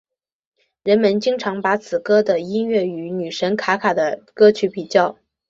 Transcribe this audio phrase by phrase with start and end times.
[0.81, 5.15] 人们经常把此歌的音乐与女神卡卡的歌曲比较。